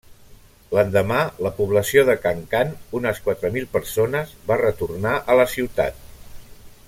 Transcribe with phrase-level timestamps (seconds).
[0.75, 1.17] L'endemà
[1.47, 6.03] la població de Kankan, unes quatre mil persones, va retornar a la ciutat.